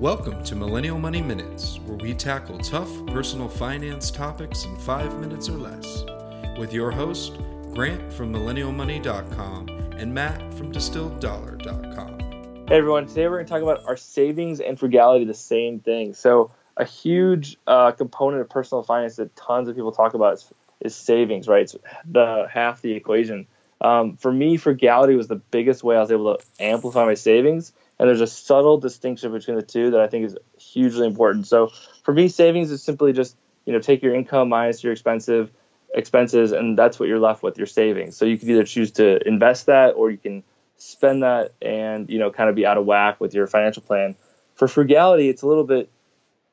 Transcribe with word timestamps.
Welcome 0.00 0.42
to 0.44 0.56
Millennial 0.56 0.98
Money 0.98 1.20
Minutes, 1.20 1.78
where 1.84 1.98
we 1.98 2.14
tackle 2.14 2.56
tough 2.56 2.88
personal 3.08 3.50
finance 3.50 4.10
topics 4.10 4.64
in 4.64 4.74
five 4.78 5.20
minutes 5.20 5.50
or 5.50 5.58
less. 5.58 6.06
With 6.58 6.72
your 6.72 6.90
host, 6.90 7.34
Grant 7.74 8.10
from 8.10 8.32
MillennialMoney.com 8.32 9.68
and 9.98 10.14
Matt 10.14 10.54
from 10.54 10.72
DistilledDollar.com. 10.72 12.66
Hey 12.66 12.76
everyone, 12.78 13.08
today 13.08 13.28
we're 13.28 13.36
going 13.36 13.44
to 13.44 13.50
talk 13.50 13.60
about 13.60 13.84
our 13.84 13.98
savings 13.98 14.60
and 14.60 14.78
frugality, 14.78 15.26
the 15.26 15.34
same 15.34 15.80
thing. 15.80 16.14
So, 16.14 16.50
a 16.78 16.86
huge 16.86 17.58
uh, 17.66 17.92
component 17.92 18.40
of 18.40 18.48
personal 18.48 18.82
finance 18.82 19.16
that 19.16 19.36
tons 19.36 19.68
of 19.68 19.76
people 19.76 19.92
talk 19.92 20.14
about 20.14 20.32
is, 20.32 20.50
is 20.80 20.96
savings, 20.96 21.46
right? 21.46 21.64
It's 21.64 21.76
the 22.10 22.46
half 22.50 22.80
the 22.80 22.92
equation. 22.92 23.46
Um, 23.82 24.16
for 24.16 24.32
me, 24.32 24.56
frugality 24.56 25.14
was 25.14 25.28
the 25.28 25.36
biggest 25.36 25.84
way 25.84 25.96
I 25.96 26.00
was 26.00 26.10
able 26.10 26.38
to 26.38 26.44
amplify 26.58 27.04
my 27.04 27.12
savings 27.12 27.74
and 28.00 28.08
there's 28.08 28.22
a 28.22 28.26
subtle 28.26 28.78
distinction 28.78 29.30
between 29.30 29.56
the 29.56 29.62
two 29.62 29.90
that 29.90 30.00
I 30.00 30.06
think 30.06 30.24
is 30.24 30.36
hugely 30.58 31.06
important. 31.06 31.46
So 31.46 31.70
for 32.02 32.14
me, 32.14 32.28
savings 32.28 32.70
is 32.70 32.82
simply 32.82 33.12
just 33.12 33.36
you 33.66 33.74
know 33.74 33.78
take 33.78 34.02
your 34.02 34.14
income 34.14 34.48
minus 34.48 34.82
your 34.82 34.94
expensive 34.94 35.52
expenses, 35.94 36.52
and 36.52 36.78
that's 36.78 36.98
what 36.98 37.10
you're 37.10 37.18
left 37.18 37.42
with 37.42 37.58
your 37.58 37.66
savings. 37.66 38.16
So 38.16 38.24
you 38.24 38.38
can 38.38 38.48
either 38.48 38.64
choose 38.64 38.92
to 38.92 39.26
invest 39.28 39.66
that, 39.66 39.90
or 39.90 40.10
you 40.10 40.16
can 40.16 40.42
spend 40.78 41.24
that 41.24 41.52
and 41.60 42.08
you 42.08 42.18
know 42.18 42.30
kind 42.30 42.48
of 42.48 42.56
be 42.56 42.64
out 42.64 42.78
of 42.78 42.86
whack 42.86 43.20
with 43.20 43.34
your 43.34 43.46
financial 43.46 43.82
plan. 43.82 44.16
For 44.54 44.66
frugality, 44.66 45.28
it's 45.28 45.42
a 45.42 45.46
little 45.46 45.64
bit 45.64 45.90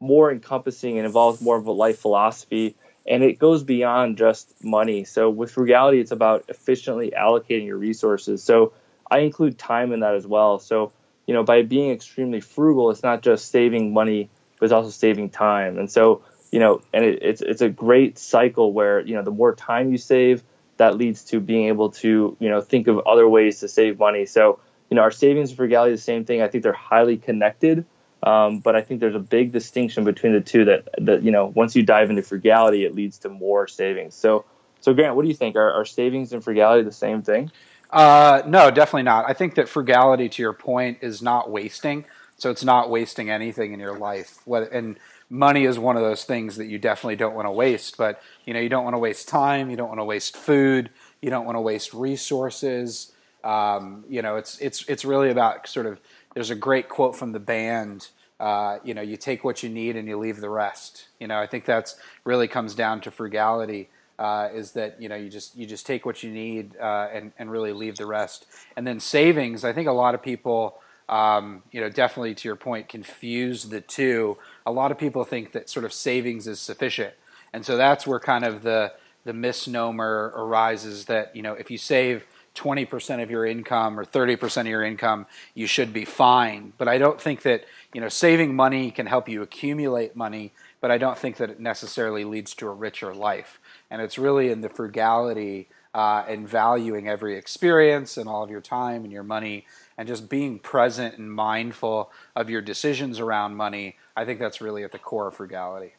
more 0.00 0.32
encompassing 0.32 0.98
and 0.98 1.06
involves 1.06 1.40
more 1.40 1.56
of 1.56 1.66
a 1.66 1.72
life 1.72 2.00
philosophy 2.00 2.76
and 3.06 3.24
it 3.24 3.38
goes 3.38 3.64
beyond 3.64 4.18
just 4.18 4.52
money. 4.62 5.02
So 5.04 5.30
with 5.30 5.50
frugality, 5.50 5.98
it's 5.98 6.12
about 6.12 6.44
efficiently 6.48 7.12
allocating 7.16 7.66
your 7.66 7.78
resources. 7.78 8.42
So 8.42 8.74
I 9.10 9.20
include 9.20 9.58
time 9.58 9.92
in 9.92 10.00
that 10.00 10.14
as 10.14 10.26
well. 10.26 10.58
So 10.58 10.92
you 11.28 11.34
know, 11.34 11.44
by 11.44 11.60
being 11.62 11.90
extremely 11.90 12.40
frugal, 12.40 12.90
it's 12.90 13.02
not 13.02 13.20
just 13.22 13.50
saving 13.50 13.92
money, 13.92 14.30
but 14.58 14.64
it's 14.64 14.72
also 14.72 14.88
saving 14.88 15.28
time. 15.28 15.78
And 15.78 15.90
so, 15.90 16.22
you 16.50 16.58
know, 16.58 16.80
and 16.94 17.04
it, 17.04 17.22
it's 17.22 17.42
it's 17.42 17.60
a 17.60 17.68
great 17.68 18.18
cycle 18.18 18.72
where 18.72 19.00
you 19.00 19.14
know 19.14 19.22
the 19.22 19.30
more 19.30 19.54
time 19.54 19.92
you 19.92 19.98
save, 19.98 20.42
that 20.78 20.96
leads 20.96 21.24
to 21.24 21.38
being 21.38 21.68
able 21.68 21.90
to 21.90 22.34
you 22.40 22.48
know 22.48 22.62
think 22.62 22.88
of 22.88 23.00
other 23.06 23.28
ways 23.28 23.60
to 23.60 23.68
save 23.68 23.98
money. 23.98 24.24
So, 24.24 24.58
you 24.88 24.94
know, 24.94 25.02
our 25.02 25.10
savings 25.10 25.50
and 25.50 25.58
frugality 25.58 25.94
the 25.94 26.00
same 26.00 26.24
thing. 26.24 26.40
I 26.40 26.48
think 26.48 26.64
they're 26.64 26.72
highly 26.72 27.18
connected. 27.18 27.84
Um, 28.22 28.58
but 28.60 28.74
I 28.74 28.80
think 28.80 29.00
there's 29.00 29.14
a 29.14 29.20
big 29.20 29.52
distinction 29.52 30.04
between 30.04 30.32
the 30.32 30.40
two 30.40 30.64
that, 30.64 30.88
that, 30.98 31.22
you 31.22 31.30
know, 31.30 31.46
once 31.46 31.76
you 31.76 31.84
dive 31.84 32.10
into 32.10 32.22
frugality, 32.22 32.84
it 32.84 32.92
leads 32.92 33.18
to 33.18 33.28
more 33.28 33.68
savings. 33.68 34.16
So, 34.16 34.44
so 34.80 34.92
Grant, 34.92 35.14
what 35.14 35.22
do 35.22 35.28
you 35.28 35.34
think? 35.34 35.54
Are, 35.54 35.72
are 35.72 35.84
savings 35.84 36.32
and 36.32 36.42
frugality 36.42 36.82
the 36.82 36.90
same 36.90 37.22
thing? 37.22 37.52
Uh, 37.90 38.42
no, 38.46 38.70
definitely 38.70 39.04
not. 39.04 39.24
I 39.28 39.32
think 39.32 39.54
that 39.54 39.68
frugality, 39.68 40.28
to 40.28 40.42
your 40.42 40.52
point, 40.52 40.98
is 41.00 41.22
not 41.22 41.50
wasting. 41.50 42.04
So 42.36 42.50
it's 42.50 42.64
not 42.64 42.90
wasting 42.90 43.30
anything 43.30 43.72
in 43.72 43.80
your 43.80 43.98
life. 43.98 44.40
And 44.46 44.98
money 45.30 45.64
is 45.64 45.78
one 45.78 45.96
of 45.96 46.02
those 46.02 46.24
things 46.24 46.56
that 46.56 46.66
you 46.66 46.78
definitely 46.78 47.16
don't 47.16 47.34
want 47.34 47.46
to 47.46 47.50
waste. 47.50 47.96
But 47.96 48.20
you 48.44 48.54
know, 48.54 48.60
you 48.60 48.68
don't 48.68 48.84
want 48.84 48.94
to 48.94 48.98
waste 48.98 49.28
time. 49.28 49.70
You 49.70 49.76
don't 49.76 49.88
want 49.88 50.00
to 50.00 50.04
waste 50.04 50.36
food. 50.36 50.90
You 51.20 51.30
don't 51.30 51.46
want 51.46 51.56
to 51.56 51.60
waste 51.60 51.94
resources. 51.94 53.12
Um, 53.42 54.04
you 54.08 54.22
know, 54.22 54.36
it's 54.36 54.58
it's 54.58 54.84
it's 54.88 55.04
really 55.04 55.30
about 55.30 55.66
sort 55.66 55.86
of. 55.86 56.00
There's 56.34 56.50
a 56.50 56.54
great 56.54 56.88
quote 56.88 57.16
from 57.16 57.32
the 57.32 57.40
band. 57.40 58.08
Uh, 58.38 58.78
you 58.84 58.94
know, 58.94 59.02
you 59.02 59.16
take 59.16 59.42
what 59.42 59.64
you 59.64 59.68
need 59.68 59.96
and 59.96 60.06
you 60.06 60.16
leave 60.16 60.40
the 60.40 60.50
rest. 60.50 61.08
You 61.18 61.26
know, 61.26 61.38
I 61.40 61.46
think 61.46 61.64
that's 61.64 61.96
really 62.24 62.46
comes 62.46 62.74
down 62.74 63.00
to 63.00 63.10
frugality 63.10 63.88
uh, 64.18 64.48
is 64.52 64.72
that 64.72 65.00
you 65.00 65.08
know 65.08 65.16
you 65.16 65.28
just 65.28 65.56
you 65.56 65.66
just 65.66 65.86
take 65.86 66.04
what 66.04 66.22
you 66.22 66.30
need 66.30 66.76
uh, 66.80 67.08
and 67.12 67.32
and 67.38 67.50
really 67.50 67.72
leave 67.72 67.96
the 67.96 68.06
rest. 68.06 68.46
And 68.76 68.86
then 68.86 69.00
savings, 69.00 69.64
I 69.64 69.72
think 69.72 69.88
a 69.88 69.92
lot 69.92 70.14
of 70.14 70.22
people. 70.22 70.80
Um, 71.08 71.62
you 71.72 71.80
know, 71.80 71.88
definitely 71.88 72.34
to 72.34 72.48
your 72.48 72.56
point, 72.56 72.90
confuse 72.90 73.64
the 73.64 73.80
two. 73.80 74.36
A 74.66 74.70
lot 74.70 74.92
of 74.92 74.98
people 74.98 75.24
think 75.24 75.52
that 75.52 75.70
sort 75.70 75.86
of 75.86 75.92
savings 75.94 76.46
is 76.46 76.60
sufficient, 76.60 77.14
and 77.54 77.64
so 77.64 77.78
that's 77.78 78.06
where 78.06 78.20
kind 78.20 78.44
of 78.44 78.62
the 78.62 78.92
the 79.24 79.32
misnomer 79.32 80.34
arises 80.36 81.06
that 81.06 81.34
you 81.34 81.40
know 81.40 81.54
if 81.54 81.70
you 81.70 81.78
save 81.78 82.26
20% 82.58 83.22
of 83.22 83.30
your 83.30 83.46
income 83.46 83.98
or 83.98 84.04
30% 84.04 84.62
of 84.62 84.66
your 84.66 84.82
income, 84.82 85.26
you 85.54 85.66
should 85.66 85.92
be 85.92 86.04
fine. 86.04 86.72
But 86.76 86.88
I 86.88 86.98
don't 86.98 87.20
think 87.20 87.42
that, 87.42 87.64
you 87.94 88.00
know, 88.00 88.08
saving 88.08 88.54
money 88.54 88.90
can 88.90 89.06
help 89.06 89.28
you 89.28 89.42
accumulate 89.42 90.16
money, 90.16 90.52
but 90.80 90.90
I 90.90 90.98
don't 90.98 91.16
think 91.16 91.36
that 91.36 91.50
it 91.50 91.60
necessarily 91.60 92.24
leads 92.24 92.54
to 92.56 92.66
a 92.66 92.72
richer 92.72 93.14
life. 93.14 93.60
And 93.90 94.02
it's 94.02 94.18
really 94.18 94.50
in 94.50 94.60
the 94.60 94.68
frugality 94.68 95.68
uh, 95.94 96.24
and 96.28 96.48
valuing 96.48 97.08
every 97.08 97.36
experience 97.36 98.16
and 98.16 98.28
all 98.28 98.42
of 98.42 98.50
your 98.50 98.60
time 98.60 99.04
and 99.04 99.12
your 99.12 99.22
money 99.22 99.66
and 99.96 100.06
just 100.06 100.28
being 100.28 100.58
present 100.58 101.18
and 101.18 101.32
mindful 101.32 102.10
of 102.36 102.50
your 102.50 102.60
decisions 102.60 103.18
around 103.18 103.56
money. 103.56 103.96
I 104.14 104.24
think 104.24 104.38
that's 104.38 104.60
really 104.60 104.84
at 104.84 104.92
the 104.92 104.98
core 104.98 105.28
of 105.28 105.36
frugality. 105.36 105.94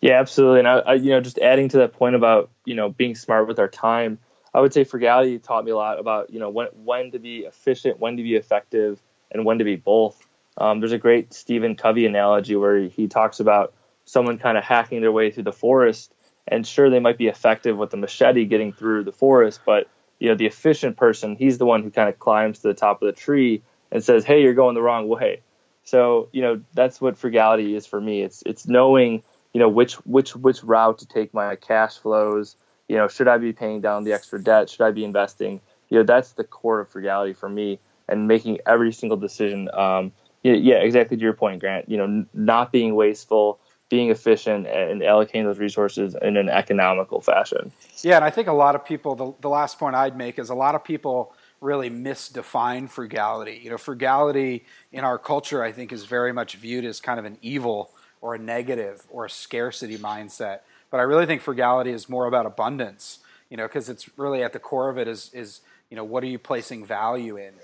Yeah, 0.00 0.18
absolutely. 0.18 0.60
And 0.60 0.68
I, 0.68 0.78
I, 0.78 0.94
you 0.94 1.10
know, 1.10 1.20
just 1.20 1.38
adding 1.38 1.68
to 1.70 1.78
that 1.78 1.92
point 1.92 2.14
about 2.14 2.50
you 2.64 2.74
know 2.74 2.88
being 2.90 3.14
smart 3.14 3.48
with 3.48 3.58
our 3.58 3.68
time, 3.68 4.18
I 4.54 4.60
would 4.60 4.72
say 4.72 4.84
frugality 4.84 5.38
taught 5.38 5.64
me 5.64 5.70
a 5.70 5.76
lot 5.76 5.98
about 5.98 6.30
you 6.30 6.38
know 6.38 6.50
when 6.50 6.68
when 6.84 7.10
to 7.12 7.18
be 7.18 7.40
efficient, 7.40 8.00
when 8.00 8.16
to 8.16 8.22
be 8.22 8.34
effective, 8.34 9.00
and 9.30 9.44
when 9.44 9.58
to 9.58 9.64
be 9.64 9.76
both. 9.76 10.26
Um, 10.56 10.80
there's 10.80 10.92
a 10.92 10.98
great 10.98 11.32
Stephen 11.32 11.76
Covey 11.76 12.06
analogy 12.06 12.56
where 12.56 12.80
he 12.80 13.08
talks 13.08 13.40
about 13.40 13.74
someone 14.04 14.38
kind 14.38 14.58
of 14.58 14.64
hacking 14.64 15.00
their 15.00 15.12
way 15.12 15.30
through 15.30 15.44
the 15.44 15.52
forest 15.52 16.14
and 16.50 16.66
sure 16.66 16.90
they 16.90 17.00
might 17.00 17.16
be 17.16 17.28
effective 17.28 17.78
with 17.78 17.90
the 17.90 17.96
machete 17.96 18.44
getting 18.44 18.72
through 18.72 19.04
the 19.04 19.12
forest 19.12 19.60
but 19.64 19.88
you 20.18 20.28
know 20.28 20.34
the 20.34 20.46
efficient 20.46 20.96
person 20.96 21.36
he's 21.36 21.56
the 21.56 21.64
one 21.64 21.82
who 21.82 21.90
kind 21.90 22.08
of 22.08 22.18
climbs 22.18 22.58
to 22.58 22.68
the 22.68 22.74
top 22.74 23.00
of 23.00 23.06
the 23.06 23.12
tree 23.12 23.62
and 23.90 24.04
says 24.04 24.24
hey 24.24 24.42
you're 24.42 24.54
going 24.54 24.74
the 24.74 24.82
wrong 24.82 25.08
way. 25.08 25.40
So 25.84 26.28
you 26.32 26.42
know 26.42 26.60
that's 26.74 27.00
what 27.00 27.18
frugality 27.18 27.74
is 27.74 27.86
for 27.86 28.00
me. 28.00 28.22
It's 28.22 28.42
it's 28.46 28.66
knowing 28.66 29.22
you 29.52 29.60
know 29.60 29.68
which 29.68 29.94
which 30.06 30.36
which 30.36 30.62
route 30.62 30.98
to 30.98 31.06
take 31.06 31.34
my 31.34 31.56
cash 31.56 31.98
flows. 31.98 32.56
You 32.88 32.96
know 32.96 33.08
should 33.08 33.28
i 33.28 33.38
be 33.38 33.52
paying 33.52 33.80
down 33.80 34.04
the 34.04 34.12
extra 34.12 34.42
debt? 34.42 34.70
Should 34.70 34.82
i 34.82 34.90
be 34.90 35.04
investing? 35.04 35.60
You 35.88 35.98
know 35.98 36.04
that's 36.04 36.32
the 36.32 36.44
core 36.44 36.80
of 36.80 36.88
frugality 36.88 37.32
for 37.32 37.48
me 37.48 37.80
and 38.08 38.28
making 38.28 38.58
every 38.66 38.92
single 38.92 39.16
decision 39.16 39.68
um, 39.72 40.12
yeah, 40.42 40.76
exactly 40.76 41.16
to 41.16 41.22
your 41.22 41.32
point 41.32 41.60
grant 41.60 41.88
you 41.88 41.96
know 41.96 42.24
not 42.32 42.72
being 42.72 42.94
wasteful 42.94 43.58
being 43.90 44.08
efficient 44.08 44.66
and 44.66 45.02
allocating 45.02 45.44
those 45.44 45.58
resources 45.58 46.16
in 46.22 46.36
an 46.36 46.48
economical 46.48 47.20
fashion. 47.20 47.70
Yeah, 48.02 48.16
and 48.16 48.24
I 48.24 48.30
think 48.30 48.48
a 48.48 48.52
lot 48.52 48.74
of 48.74 48.84
people, 48.84 49.14
the, 49.14 49.34
the 49.40 49.48
last 49.50 49.78
point 49.78 49.94
I'd 49.94 50.16
make 50.16 50.38
is 50.38 50.48
a 50.48 50.54
lot 50.54 50.74
of 50.74 50.82
people 50.82 51.34
really 51.60 51.90
misdefine 51.90 52.88
frugality. 52.88 53.60
You 53.62 53.70
know, 53.70 53.76
frugality 53.76 54.64
in 54.92 55.04
our 55.04 55.18
culture, 55.18 55.62
I 55.62 55.72
think, 55.72 55.92
is 55.92 56.06
very 56.06 56.32
much 56.32 56.54
viewed 56.54 56.84
as 56.84 57.00
kind 57.00 57.18
of 57.18 57.26
an 57.26 57.36
evil 57.42 57.90
or 58.22 58.36
a 58.36 58.38
negative 58.38 59.02
or 59.10 59.26
a 59.26 59.30
scarcity 59.30 59.98
mindset. 59.98 60.60
But 60.90 61.00
I 61.00 61.02
really 61.02 61.26
think 61.26 61.42
frugality 61.42 61.90
is 61.90 62.08
more 62.08 62.26
about 62.26 62.46
abundance, 62.46 63.18
you 63.50 63.56
know, 63.56 63.66
because 63.66 63.88
it's 63.88 64.08
really 64.16 64.42
at 64.42 64.52
the 64.52 64.58
core 64.60 64.88
of 64.88 64.98
it 64.98 65.08
is, 65.08 65.30
is, 65.34 65.60
you 65.90 65.96
know, 65.96 66.04
what 66.04 66.22
are 66.22 66.28
you 66.28 66.38
placing 66.38 66.86
value 66.86 67.36
in? 67.36 67.54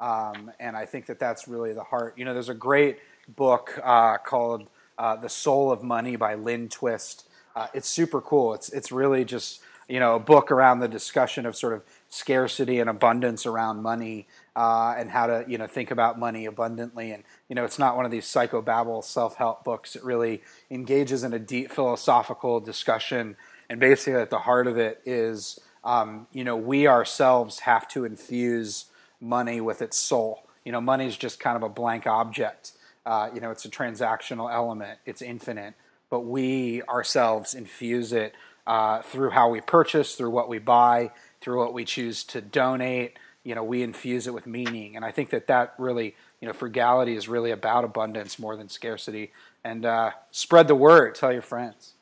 Um, 0.00 0.50
and 0.58 0.76
I 0.76 0.84
think 0.84 1.06
that 1.06 1.18
that's 1.18 1.48
really 1.48 1.72
the 1.72 1.84
heart. 1.84 2.14
You 2.18 2.24
know, 2.24 2.34
there's 2.34 2.48
a 2.48 2.54
great 2.54 2.98
book 3.28 3.80
uh, 3.82 4.18
called 4.18 4.68
uh, 4.98 5.16
The 5.16 5.28
Soul 5.28 5.70
of 5.70 5.82
Money 5.82 6.16
by 6.16 6.34
Lynn 6.34 6.68
Twist. 6.68 7.28
Uh, 7.54 7.68
it's 7.74 7.88
super 7.88 8.20
cool. 8.20 8.54
It's, 8.54 8.68
it's 8.70 8.92
really 8.92 9.24
just, 9.24 9.60
you 9.88 10.00
know, 10.00 10.16
a 10.16 10.20
book 10.20 10.50
around 10.50 10.80
the 10.80 10.88
discussion 10.88 11.46
of 11.46 11.56
sort 11.56 11.72
of 11.72 11.82
scarcity 12.08 12.80
and 12.80 12.90
abundance 12.90 13.46
around 13.46 13.82
money 13.82 14.26
uh, 14.54 14.94
and 14.98 15.10
how 15.10 15.26
to, 15.26 15.44
you 15.48 15.58
know, 15.58 15.66
think 15.66 15.90
about 15.90 16.18
money 16.18 16.44
abundantly. 16.44 17.12
And, 17.12 17.22
you 17.48 17.54
know, 17.54 17.64
it's 17.64 17.78
not 17.78 17.96
one 17.96 18.04
of 18.04 18.10
these 18.10 18.26
psychobabble 18.26 19.04
self-help 19.04 19.64
books. 19.64 19.96
It 19.96 20.04
really 20.04 20.42
engages 20.70 21.24
in 21.24 21.32
a 21.32 21.38
deep 21.38 21.70
philosophical 21.70 22.60
discussion. 22.60 23.36
And 23.70 23.80
basically 23.80 24.20
at 24.20 24.30
the 24.30 24.40
heart 24.40 24.66
of 24.66 24.76
it 24.76 25.00
is, 25.04 25.60
um, 25.84 26.26
you 26.32 26.44
know, 26.44 26.56
we 26.56 26.88
ourselves 26.88 27.60
have 27.60 27.86
to 27.88 28.04
infuse 28.04 28.86
money 29.20 29.60
with 29.60 29.80
its 29.80 29.96
soul. 29.96 30.46
You 30.64 30.72
know, 30.72 30.80
money 30.80 31.06
is 31.06 31.16
just 31.16 31.38
kind 31.38 31.56
of 31.56 31.62
a 31.62 31.68
blank 31.68 32.06
object. 32.06 32.72
Uh, 33.06 33.30
you 33.32 33.40
know, 33.40 33.52
it's 33.52 33.64
a 33.64 33.70
transactional 33.70 34.52
element. 34.52 34.98
It's 35.06 35.22
infinite, 35.22 35.74
but 36.10 36.20
we 36.20 36.82
ourselves 36.82 37.54
infuse 37.54 38.12
it 38.12 38.34
uh, 38.66 39.00
through 39.02 39.30
how 39.30 39.48
we 39.48 39.60
purchase, 39.60 40.16
through 40.16 40.30
what 40.30 40.48
we 40.48 40.58
buy, 40.58 41.12
through 41.40 41.58
what 41.58 41.72
we 41.72 41.84
choose 41.84 42.24
to 42.24 42.40
donate. 42.40 43.16
You 43.44 43.54
know, 43.54 43.62
we 43.62 43.84
infuse 43.84 44.26
it 44.26 44.34
with 44.34 44.46
meaning, 44.48 44.96
and 44.96 45.04
I 45.04 45.12
think 45.12 45.30
that 45.30 45.46
that 45.46 45.74
really, 45.78 46.16
you 46.40 46.48
know, 46.48 46.52
frugality 46.52 47.14
is 47.14 47.28
really 47.28 47.52
about 47.52 47.84
abundance 47.84 48.40
more 48.40 48.56
than 48.56 48.68
scarcity. 48.68 49.32
And 49.62 49.86
uh, 49.86 50.10
spread 50.32 50.66
the 50.66 50.74
word. 50.74 51.14
Tell 51.14 51.32
your 51.32 51.42
friends. 51.42 51.92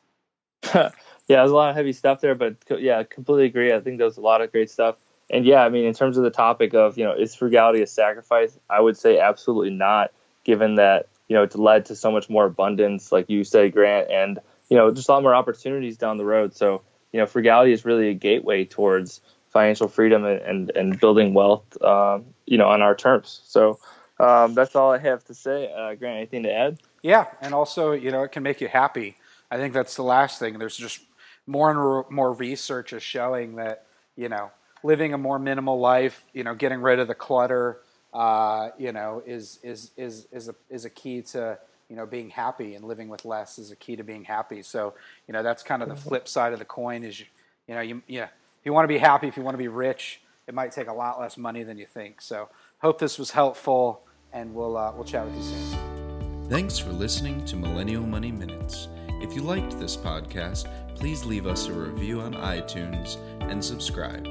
yeah, 0.73 0.91
there's 1.27 1.51
a 1.51 1.55
lot 1.55 1.69
of 1.69 1.75
heavy 1.75 1.93
stuff 1.93 2.19
there, 2.19 2.35
but 2.35 2.55
yeah, 2.79 3.03
completely 3.03 3.45
agree. 3.45 3.71
I 3.71 3.79
think 3.79 3.99
there's 3.99 4.17
a 4.17 4.21
lot 4.21 4.41
of 4.41 4.51
great 4.51 4.71
stuff. 4.71 4.95
And 5.29 5.45
yeah, 5.45 5.63
I 5.63 5.69
mean, 5.69 5.85
in 5.85 5.93
terms 5.93 6.17
of 6.17 6.23
the 6.23 6.31
topic 6.31 6.73
of 6.73 6.97
you 6.97 7.03
know, 7.03 7.13
is 7.13 7.35
frugality 7.35 7.81
a 7.81 7.87
sacrifice? 7.87 8.57
I 8.69 8.81
would 8.81 8.97
say 8.97 9.19
absolutely 9.19 9.71
not 9.71 10.11
given 10.45 10.75
that 10.75 11.09
you 11.27 11.35
know 11.35 11.43
it's 11.43 11.55
led 11.55 11.85
to 11.87 11.95
so 11.95 12.11
much 12.11 12.29
more 12.29 12.45
abundance, 12.45 13.11
like 13.11 13.29
you 13.29 13.43
say, 13.43 13.69
Grant, 13.69 14.09
and 14.09 14.39
you 14.69 14.77
know 14.77 14.91
just 14.91 15.09
a 15.09 15.11
lot 15.11 15.21
more 15.23 15.35
opportunities 15.35 15.97
down 15.97 16.17
the 16.17 16.25
road. 16.25 16.55
So 16.55 16.81
you 17.11 17.19
know, 17.19 17.25
frugality 17.25 17.71
is 17.71 17.85
really 17.85 18.09
a 18.09 18.13
gateway 18.13 18.65
towards 18.65 19.21
financial 19.49 19.87
freedom 19.87 20.25
and 20.25 20.41
and, 20.41 20.71
and 20.75 20.99
building 20.99 21.33
wealth, 21.33 21.81
um, 21.81 22.25
you 22.45 22.57
know, 22.57 22.67
on 22.67 22.81
our 22.81 22.95
terms. 22.95 23.41
So 23.45 23.79
um, 24.19 24.53
that's 24.53 24.75
all 24.75 24.91
I 24.91 24.97
have 24.97 25.23
to 25.25 25.33
say. 25.33 25.71
Uh, 25.71 25.95
Grant, 25.95 26.17
anything 26.17 26.43
to 26.43 26.53
add? 26.53 26.79
Yeah, 27.01 27.25
and 27.41 27.53
also, 27.53 27.91
you 27.91 28.11
know, 28.11 28.23
it 28.23 28.31
can 28.31 28.43
make 28.43 28.61
you 28.61 28.67
happy. 28.67 29.17
I 29.51 29.57
think 29.57 29.73
that's 29.73 29.95
the 29.95 30.03
last 30.03 30.39
thing. 30.39 30.57
There's 30.57 30.77
just 30.77 30.99
more 31.47 31.69
and 31.69 32.11
more 32.11 32.33
research 32.33 32.93
is 32.93 33.03
showing 33.03 33.55
that, 33.57 33.85
you 34.15 34.29
know, 34.29 34.51
living 34.83 35.13
a 35.13 35.17
more 35.17 35.39
minimal 35.39 35.79
life, 35.79 36.23
you 36.33 36.43
know, 36.43 36.55
getting 36.55 36.81
rid 36.81 36.99
of 36.99 37.07
the 37.07 37.15
clutter, 37.15 37.79
uh, 38.15 38.69
you 38.77 38.93
know, 38.93 39.21
is 39.25 39.59
is 39.61 39.91
is 39.97 40.27
is 40.31 40.47
a 40.47 40.55
is 40.69 40.85
a 40.85 40.89
key 40.89 41.21
to 41.21 41.59
you 41.89 41.97
know 41.97 42.05
being 42.05 42.29
happy 42.29 42.75
and 42.75 42.85
living 42.85 43.09
with 43.09 43.25
less 43.25 43.59
is 43.59 43.71
a 43.71 43.75
key 43.75 43.97
to 43.97 44.03
being 44.03 44.23
happy. 44.23 44.63
So 44.63 44.93
you 45.27 45.33
know 45.33 45.43
that's 45.43 45.61
kind 45.61 45.83
of 45.83 45.89
the 45.89 45.95
flip 45.95 46.27
side 46.29 46.53
of 46.53 46.59
the 46.59 46.65
coin. 46.65 47.03
Is 47.03 47.19
you, 47.19 47.25
you 47.67 47.75
know 47.75 47.81
you 47.81 48.01
yeah 48.07 48.23
if 48.23 48.65
you 48.65 48.71
want 48.71 48.85
to 48.85 48.87
be 48.87 48.97
happy, 48.97 49.27
if 49.27 49.35
you 49.35 49.43
want 49.43 49.55
to 49.55 49.59
be 49.59 49.67
rich, 49.67 50.21
it 50.47 50.53
might 50.53 50.71
take 50.71 50.87
a 50.87 50.93
lot 50.93 51.19
less 51.19 51.37
money 51.37 51.63
than 51.63 51.77
you 51.77 51.85
think. 51.85 52.21
So 52.21 52.47
hope 52.79 52.99
this 52.99 53.19
was 53.19 53.31
helpful, 53.31 54.01
and 54.31 54.55
we'll 54.55 54.77
uh, 54.77 54.93
we'll 54.95 55.03
chat 55.03 55.25
with 55.25 55.35
you 55.35 55.43
soon. 55.43 56.49
Thanks 56.49 56.79
for 56.79 56.91
listening 56.91 57.43
to 57.45 57.57
Millennial 57.57 58.03
Money 58.03 58.31
Minutes. 58.31 58.87
If 59.21 59.35
you 59.35 59.41
liked 59.41 59.77
this 59.77 59.97
podcast, 59.97 60.67
please 60.95 61.25
leave 61.25 61.47
us 61.47 61.67
a 61.67 61.73
review 61.73 62.21
on 62.21 62.33
iTunes 62.33 63.17
and 63.41 63.63
subscribe. 63.63 64.25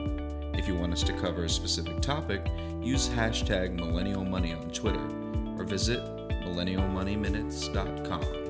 If 0.54 0.68
you 0.68 0.74
want 0.74 0.94
us 0.94 1.02
to 1.02 1.12
cover 1.12 1.44
a 1.44 1.48
specific 1.48 2.00
topic, 2.00 2.46
use 2.84 3.08
hashtag 3.08 3.74
millennial 3.74 4.24
money 4.24 4.52
on 4.52 4.70
Twitter 4.70 5.04
or 5.58 5.64
visit 5.64 5.98
millennialmoneyminutes.com. 6.44 8.43